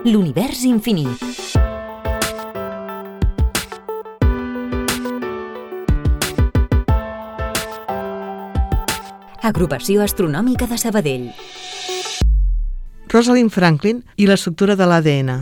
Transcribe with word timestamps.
L'univers 0.00 0.62
infinit. 0.64 1.20
Agrupació 9.44 10.00
Astronòmica 10.00 10.64
de 10.70 10.78
Sabadell. 10.80 11.26
Rosalind 13.12 13.52
Franklin 13.52 14.00
i 14.16 14.24
l'estructura 14.30 14.72
de 14.72 14.88
l'ADN. 14.88 15.36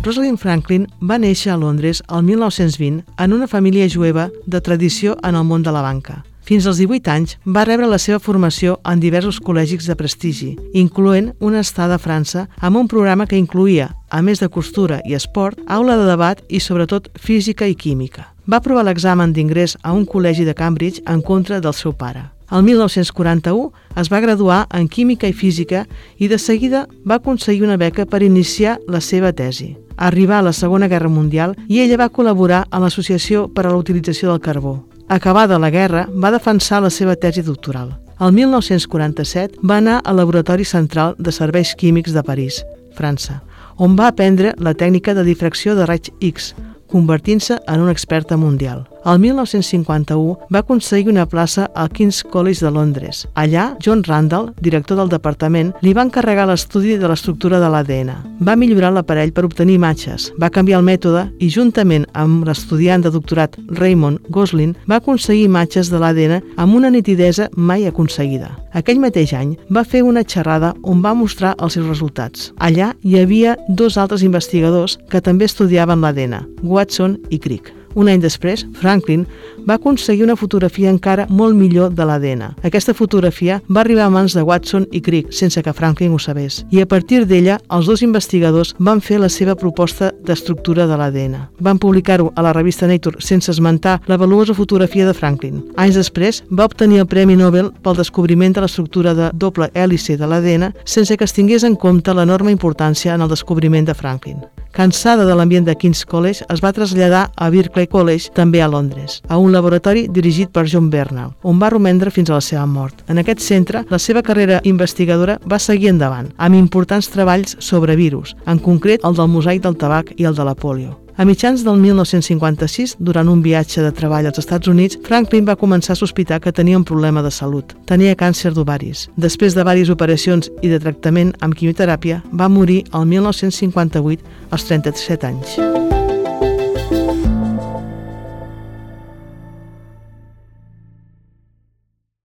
Rosalind 0.00 0.40
Franklin 0.40 0.88
va 1.04 1.20
néixer 1.20 1.52
a 1.52 1.60
Londres 1.60 2.00
el 2.08 2.24
1920 2.24 3.04
en 3.20 3.36
una 3.36 3.52
família 3.52 3.84
jueva 3.84 4.30
de 4.46 4.64
tradició 4.64 5.18
en 5.22 5.36
el 5.36 5.44
món 5.44 5.60
de 5.62 5.76
la 5.76 5.84
banca. 5.84 6.22
Fins 6.52 6.66
als 6.66 6.76
18 6.76 7.08
anys 7.08 7.38
va 7.48 7.62
rebre 7.64 7.86
la 7.88 7.96
seva 7.96 8.18
formació 8.20 8.74
en 8.84 9.00
diversos 9.00 9.38
col·legis 9.40 9.86
de 9.88 9.94
prestigi, 9.96 10.50
incloent 10.76 11.30
una 11.40 11.62
estada 11.64 11.96
a 11.96 12.02
França 12.02 12.42
amb 12.60 12.76
un 12.76 12.90
programa 12.92 13.24
que 13.24 13.38
incluïa, 13.40 13.86
a 14.12 14.20
més 14.20 14.42
de 14.44 14.50
costura 14.52 14.98
i 15.08 15.16
esport, 15.16 15.62
aula 15.64 15.96
de 15.96 16.04
debat 16.10 16.42
i 16.52 16.60
sobretot 16.60 17.08
física 17.16 17.64
i 17.64 17.72
química. 17.72 18.26
Va 18.44 18.60
aprovar 18.60 18.84
l'examen 18.84 19.32
d'ingrés 19.32 19.78
a 19.80 19.94
un 19.96 20.04
col·legi 20.04 20.44
de 20.44 20.52
Cambridge 20.52 21.00
en 21.08 21.24
contra 21.24 21.62
del 21.64 21.72
seu 21.72 21.96
pare. 21.96 22.26
El 22.52 22.68
1941 22.68 23.72
es 24.04 24.12
va 24.12 24.20
graduar 24.20 24.66
en 24.76 24.92
Química 24.92 25.24
i 25.24 25.32
Física 25.32 25.86
i 26.18 26.28
de 26.28 26.36
seguida 26.36 26.84
va 27.08 27.16
aconseguir 27.16 27.64
una 27.64 27.80
beca 27.80 28.04
per 28.04 28.20
iniciar 28.20 28.76
la 28.92 29.00
seva 29.00 29.32
tesi. 29.32 29.72
Arribà 29.96 30.42
a 30.42 30.50
la 30.50 30.52
Segona 30.52 30.92
Guerra 30.92 31.08
Mundial 31.08 31.56
i 31.68 31.80
ella 31.80 31.96
va 31.96 32.12
col·laborar 32.12 32.66
a 32.68 32.78
l'Associació 32.84 33.48
per 33.48 33.64
a 33.64 33.70
la 33.70 33.80
Utilització 33.80 34.28
del 34.28 34.44
Carbó. 34.44 34.82
Acabada 35.12 35.58
la 35.58 35.68
guerra, 35.68 36.06
va 36.08 36.30
defensar 36.32 36.78
la 36.80 36.88
seva 36.88 37.12
tesi 37.20 37.42
doctoral. 37.44 37.90
El 38.24 38.30
1947 38.32 39.60
va 39.60 39.76
anar 39.76 39.98
al 40.08 40.16
Laboratori 40.16 40.64
Central 40.64 41.12
de 41.18 41.34
Serveis 41.36 41.74
Químics 41.76 42.14
de 42.16 42.22
París, 42.24 42.62
França, 42.96 43.42
on 43.76 43.92
va 43.98 44.06
aprendre 44.08 44.54
la 44.56 44.72
tècnica 44.72 45.12
de 45.12 45.26
difracció 45.28 45.76
de 45.76 45.84
raig 45.84 46.08
X, 46.30 46.54
convertint-se 46.88 47.60
en 47.60 47.84
una 47.84 47.92
experta 47.92 48.40
mundial. 48.40 48.86
El 49.04 49.18
1951 49.18 50.46
va 50.54 50.60
aconseguir 50.60 51.10
una 51.10 51.26
plaça 51.26 51.64
al 51.74 51.90
King's 51.90 52.22
College 52.22 52.64
de 52.64 52.70
Londres. 52.70 53.26
Allà, 53.34 53.76
John 53.82 54.04
Randall, 54.04 54.52
director 54.60 54.96
del 54.96 55.10
departament, 55.10 55.72
li 55.82 55.92
va 55.92 56.04
encarregar 56.06 56.46
l'estudi 56.46 56.94
de 57.00 57.10
l'estructura 57.10 57.58
de 57.58 57.70
l'ADN. 57.72 58.12
Va 58.46 58.54
millorar 58.54 58.92
l'aparell 58.94 59.32
per 59.34 59.44
obtenir 59.48 59.74
imatges, 59.80 60.30
va 60.38 60.52
canviar 60.54 60.78
el 60.78 60.86
mètode 60.86 61.24
i, 61.40 61.50
juntament 61.50 62.06
amb 62.14 62.46
l'estudiant 62.46 63.02
de 63.02 63.10
doctorat 63.10 63.58
Raymond 63.80 64.22
Gosling, 64.30 64.76
va 64.86 65.00
aconseguir 65.02 65.48
imatges 65.50 65.90
de 65.90 65.98
l'ADN 65.98 66.38
amb 66.56 66.78
una 66.78 66.90
nitidesa 66.94 67.50
mai 67.56 67.88
aconseguida. 67.90 68.52
Aquell 68.72 69.02
mateix 69.02 69.34
any 69.34 69.56
va 69.68 69.82
fer 69.84 70.06
una 70.06 70.22
xerrada 70.22 70.76
on 70.82 71.02
va 71.02 71.14
mostrar 71.18 71.56
els 71.58 71.74
seus 71.74 71.90
resultats. 71.90 72.52
Allà 72.56 72.94
hi 73.02 73.18
havia 73.18 73.58
dos 73.68 73.98
altres 73.98 74.22
investigadors 74.22 74.98
que 75.10 75.20
també 75.20 75.50
estudiaven 75.50 76.00
l'ADN, 76.00 76.38
Watson 76.62 77.18
i 77.30 77.42
Crick. 77.42 77.81
Un 77.94 78.08
any 78.08 78.20
després, 78.22 78.66
Franklin 78.78 79.26
va 79.68 79.76
aconseguir 79.78 80.24
una 80.24 80.36
fotografia 80.36 80.90
encara 80.90 81.26
molt 81.28 81.56
millor 81.56 81.92
de 81.94 82.06
l'ADN. 82.06 82.42
Aquesta 82.66 82.94
fotografia 82.94 83.60
va 83.68 83.82
arribar 83.82 84.06
a 84.06 84.12
mans 84.12 84.34
de 84.34 84.42
Watson 84.42 84.86
i 84.90 85.00
Crick 85.00 85.32
sense 85.32 85.62
que 85.62 85.72
Franklin 85.72 86.12
ho 86.12 86.18
sabés. 86.18 86.62
I 86.70 86.82
a 86.82 86.88
partir 86.88 87.24
d'ella, 87.26 87.58
els 87.70 87.86
dos 87.86 88.02
investigadors 88.02 88.74
van 88.78 89.00
fer 89.00 89.20
la 89.20 89.28
seva 89.28 89.54
proposta 89.54 90.12
d'estructura 90.26 90.86
de 90.86 90.96
l'ADN. 90.98 91.36
Van 91.60 91.78
publicar-ho 91.78 92.32
a 92.34 92.42
la 92.42 92.52
revista 92.52 92.86
Nature 92.86 93.20
sense 93.20 93.50
esmentar 93.50 94.00
la 94.06 94.16
valuosa 94.16 94.54
fotografia 94.54 95.06
de 95.06 95.14
Franklin. 95.14 95.62
Anys 95.76 96.00
després, 96.00 96.42
va 96.50 96.66
obtenir 96.66 97.02
el 97.02 97.06
Premi 97.06 97.36
Nobel 97.36 97.70
pel 97.82 97.98
descobriment 97.98 98.56
de 98.56 98.64
l'estructura 98.64 99.14
de 99.14 99.30
doble 99.34 99.70
hèlice 99.74 100.16
de 100.16 100.26
l'ADN 100.26 100.72
sense 100.84 101.16
que 101.16 101.24
es 101.24 101.36
tingués 101.36 101.64
en 101.64 101.76
compte 101.76 102.14
l'enorme 102.14 102.52
importància 102.52 103.14
en 103.14 103.22
el 103.22 103.32
descobriment 103.32 103.86
de 103.86 103.94
Franklin. 103.94 104.42
Cansada 104.72 105.26
de 105.28 105.34
l'ambient 105.36 105.66
de 105.68 105.74
King's 105.76 106.06
College, 106.08 106.46
es 106.48 106.62
va 106.64 106.72
traslladar 106.72 107.26
a 107.36 107.50
Berkeley 107.52 107.86
College, 107.92 108.30
també 108.32 108.62
a 108.64 108.70
Londres, 108.72 109.18
a 109.28 109.36
un 109.36 109.52
laboratori 109.52 110.06
dirigit 110.08 110.48
per 110.48 110.64
John 110.64 110.88
Bernal, 110.88 111.34
on 111.42 111.60
va 111.60 111.68
romendre 111.68 112.10
fins 112.10 112.32
a 112.32 112.38
la 112.38 112.40
seva 112.40 112.64
mort. 112.64 113.04
En 113.12 113.20
aquest 113.20 113.44
centre, 113.44 113.84
la 113.92 114.00
seva 114.00 114.24
carrera 114.24 114.62
investigadora 114.64 115.36
va 115.44 115.60
seguir 115.60 115.92
endavant, 115.92 116.32
amb 116.38 116.56
importants 116.56 117.12
treballs 117.12 117.58
sobre 117.60 118.00
virus, 118.00 118.32
en 118.46 118.64
concret 118.64 119.04
el 119.04 119.20
del 119.20 119.28
mosaic 119.28 119.60
del 119.62 119.76
tabac 119.76 120.16
i 120.16 120.24
el 120.24 120.40
de 120.40 120.48
la 120.48 120.56
polio. 120.56 121.01
A 121.16 121.24
mitjans 121.28 121.60
del 121.64 121.76
1956, 121.76 122.96
durant 122.98 123.28
un 123.28 123.42
viatge 123.44 123.82
de 123.84 123.92
treball 123.92 124.26
als 124.26 124.40
Estats 124.40 124.68
Units, 124.68 124.98
Franklin 125.04 125.44
va 125.44 125.58
començar 125.60 125.92
a 125.92 126.00
sospitar 126.00 126.40
que 126.40 126.52
tenia 126.56 126.78
un 126.80 126.86
problema 126.88 127.22
de 127.22 127.30
salut. 127.30 127.76
Tenia 127.86 128.16
càncer 128.16 128.54
d'ovaris. 128.56 129.08
Després 129.16 129.52
de 129.52 129.60
diverses 129.60 129.92
operacions 129.92 130.48
i 130.62 130.72
de 130.72 130.80
tractament 130.80 131.34
amb 131.40 131.54
quimioteràpia, 131.58 132.22
va 132.32 132.48
morir 132.48 132.84
el 132.94 133.04
1958 133.12 134.24
als 134.50 134.64
37 134.70 135.28
anys. 135.28 136.01